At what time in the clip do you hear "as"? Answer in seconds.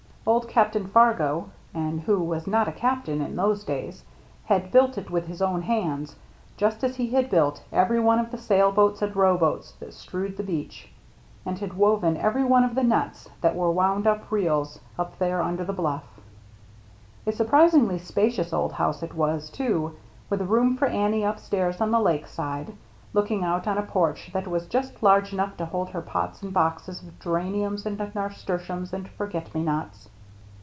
6.83-6.95